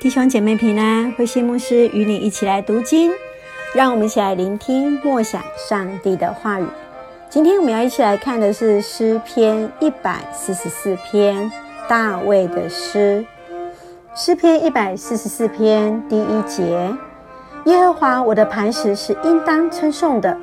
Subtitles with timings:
[0.00, 3.12] 弟兄姐妹平安，慧馨牧师与你一起来读经，
[3.74, 6.64] 让我们一起来聆听默想上帝的话语。
[7.28, 11.52] 今天我们要一起来看的是诗篇一百四十四篇，
[11.86, 13.22] 大卫的诗。
[14.14, 16.90] 诗篇一百四十四篇第一节：
[17.66, 20.34] 耶和华我的磐石是应当称颂的，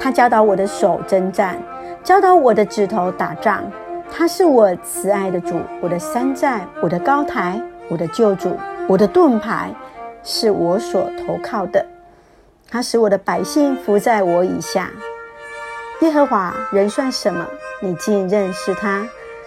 [0.00, 1.60] 他教导我的手征战，
[2.02, 3.62] 教导我的指头打仗。
[4.10, 8.56] 他是我慈爱的主，我的山寨，我的高台，我的救主。
[8.88, 9.70] 我的盾牌
[10.22, 11.84] 是我所投靠的，
[12.68, 14.90] 他使我的百姓伏在我以下。
[16.00, 17.46] 耶和华，人算什么？
[17.80, 19.06] 你竟认识他；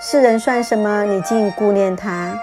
[0.00, 1.04] 世人算什么？
[1.04, 2.38] 你竟顾念他。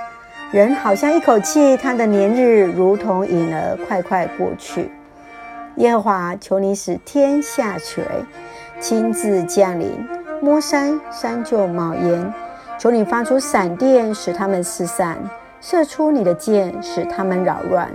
[0.51, 4.91] 人好像一口气，他的年日如同影儿，快快过去。
[5.77, 8.03] 耶和华，求你使天下垂，
[8.79, 10.07] 亲自降临，
[10.41, 12.33] 摸山，山就冒烟。
[12.77, 15.17] 求你发出闪电，使他们四散。
[15.65, 17.89] 射出你的箭，使他们扰乱。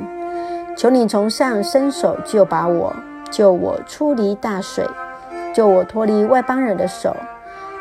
[0.75, 2.97] 求你从上伸手救拔我，
[3.31, 4.89] 救我出离大水，
[5.53, 7.15] 救我脱离外邦人的手。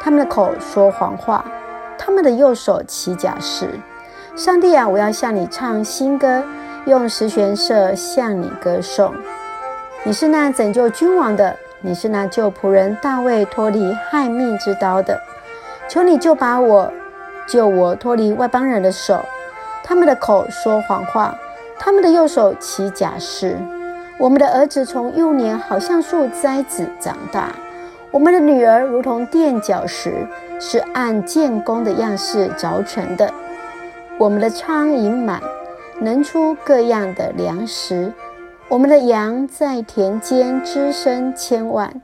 [0.02, 1.46] 他们的口说谎话，
[1.98, 3.70] 他们的右手起假誓。
[4.36, 6.44] 上帝啊，我要向你唱新歌，
[6.84, 9.14] 用十弦瑟向你歌颂。
[10.04, 15.18] 你是那拯救君王的，你是那救仆人大卫脱离害命之刀的。
[15.88, 16.92] 求你救拔我，
[17.48, 19.24] 救我脱离外邦人的手。
[19.88, 21.34] 他们的口说谎话，
[21.80, 23.58] 他们的右手起假誓。
[24.20, 27.56] 我们的儿子从幼年好像树栽子长大，
[28.12, 30.28] 我们的女儿如同垫脚石，
[30.60, 33.34] 是按建工的样式凿成的。
[34.18, 35.42] 我们的仓盈满，
[36.02, 38.12] 能出各样的粮食。
[38.68, 42.02] 我们的羊在田间滋生千万，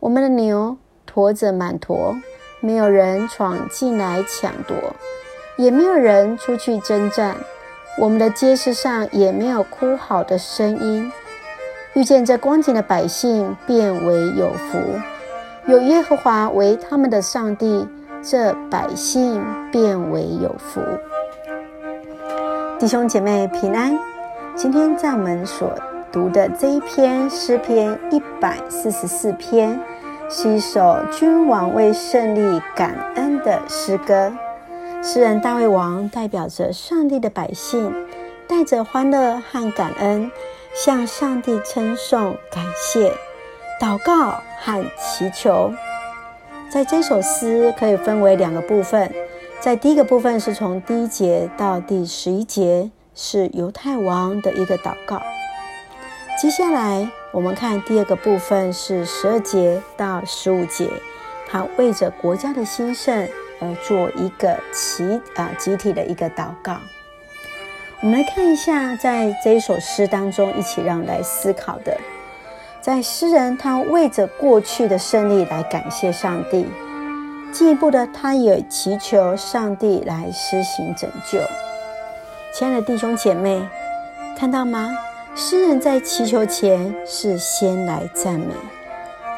[0.00, 2.16] 我们的牛驮着满驮，
[2.60, 4.74] 没有人闯进来抢夺。
[5.56, 7.36] 也没有人出去征战，
[7.98, 11.12] 我们的街市上也没有哭嚎的声音。
[11.94, 14.78] 遇见这光景的百姓，便为有福。
[15.66, 17.86] 有耶和华为他们的上帝，
[18.22, 20.80] 这百姓便为有福。
[22.78, 23.98] 弟兄姐妹平安。
[24.54, 25.70] 今天在我们所
[26.10, 29.80] 读的这一篇诗篇一百四十四篇，
[30.28, 34.30] 是一首君王为胜利感恩的诗歌。
[35.04, 37.92] 诗人大卫王代表着上帝的百姓，
[38.46, 40.30] 带着欢乐和感恩，
[40.72, 43.12] 向上帝称颂、感谢、
[43.80, 45.72] 祷告和祈求。
[46.70, 49.12] 在这首诗可以分为两个部分，
[49.58, 55.20] 在第一个部分是从第一节到第十一节，是犹太王的一个祷告。
[56.40, 60.88] 接下来我们看第二个部分是十二节到十五节，
[61.48, 63.28] 他为着国家的兴盛。
[63.62, 66.76] 而做一个集啊集体的一个祷告。
[68.00, 71.96] 我们来看一下，在这一首诗当中，一起让来思考的，
[72.80, 76.66] 在诗人他为着过去的胜利来感谢上帝，
[77.52, 81.38] 进一步的他也祈求上帝来施行拯救。
[82.52, 83.62] 亲爱的弟兄姐妹，
[84.36, 84.90] 看到吗？
[85.34, 88.52] 诗人在祈求前是先来赞美，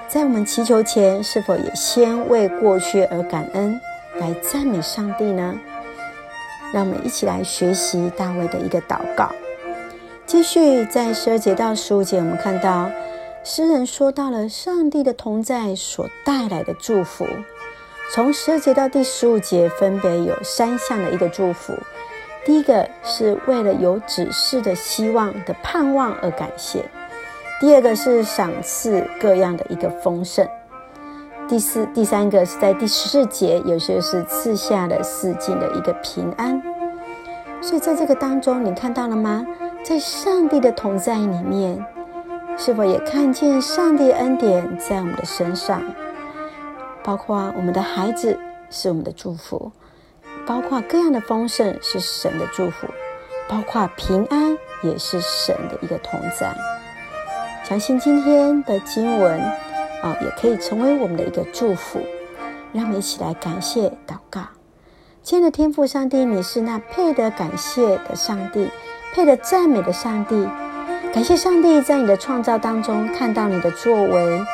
[0.09, 3.79] 在我们祈求前是否也先为过去而感恩？
[4.19, 5.55] 来赞美上帝呢？
[6.73, 9.31] 让我们一起来学习大卫的一个祷告。
[10.27, 12.91] 继续在十二节到十五节，我们看到
[13.43, 17.27] 诗人说到了上帝的同在所带来的祝福。
[18.13, 21.75] 从十二节到第十五节，分别有三项的一个祝福。
[22.45, 26.81] 第一个是为了有指示的希望的盼望而感谢；
[27.61, 30.47] 第二个是赏赐各样的一个丰盛。
[31.47, 36.61] 第四、第三个是在第十四节，有些是赐下了四境的一个平安。
[37.61, 39.47] 所以在这个当中，你看到了吗？
[39.85, 41.85] 在上帝的同在里面，
[42.57, 45.83] 是否也看见上帝恩典在我们的身上？
[47.03, 48.39] 包括我们的孩子
[48.71, 49.71] 是我们的祝福，
[50.47, 52.87] 包括各样的丰盛是神的祝福，
[53.47, 56.55] 包括平安也是神的一个同在。
[57.63, 59.41] 相信今天的经文。
[60.05, 61.99] 啊，也可以成为我们的一个祝福。
[62.75, 64.43] 让我们一起来感谢祷告。
[65.23, 68.69] 亲爱的天父上帝，你是那配得感谢的上帝，
[69.15, 70.47] 配得赞美的上帝。
[71.15, 74.45] 感谢上帝在你的创造当中看到你的作为。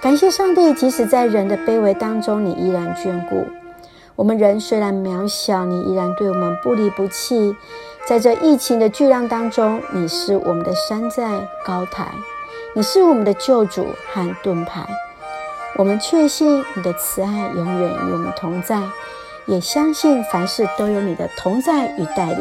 [0.00, 3.44] 感谢上帝，即使在人的卑微当中，你依然眷顾
[4.16, 4.38] 我们。
[4.38, 7.54] 人虽然渺小，你依然对我们不离不弃。
[8.06, 12.06] 在这疫情的巨浪当中，你是我们的山寨高台。
[12.74, 14.84] 你是我们的救主和盾牌，
[15.76, 18.80] 我们确信你的慈爱永远与我们同在，
[19.46, 22.40] 也相信凡事都有你的同在与带领。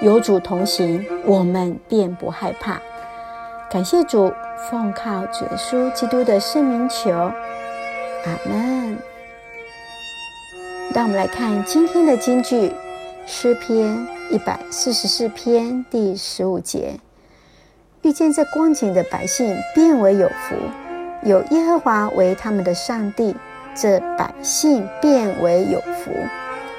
[0.00, 2.80] 有主同行，我们便不害怕。
[3.70, 4.32] 感谢主，
[4.70, 8.98] 奉靠主耶稣基督的圣名求，阿门。
[10.94, 12.72] 让我们来看今天的金句，
[13.26, 16.98] 诗篇一百四十四篇第十五节：
[18.08, 20.56] 遇见这光景的百姓，便为有福；
[21.28, 23.36] 有耶和华为他们的上帝，
[23.74, 26.10] 这百姓便为有福。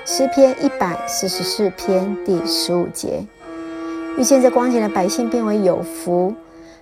[0.07, 3.23] 诗篇一百四十四篇第十五节：
[4.17, 6.33] 遇见这光景的百姓，便为有福；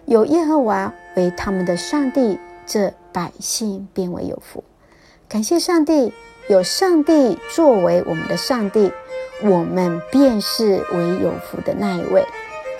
[0.05, 4.63] 有耶和华为他们的上帝，这百姓便为有福。
[5.27, 6.13] 感谢上帝。
[6.47, 8.89] 有上帝作为我们的上帝，
[9.43, 12.23] 我们便是为有福的那一位。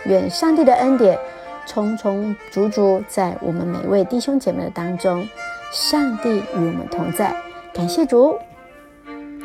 [0.06, 1.20] 愿上帝的恩典
[1.68, 5.28] 重重足足在我们每位弟兄姐妹的当中。
[5.72, 7.36] 上帝与我们同在，
[7.74, 8.40] 感谢主。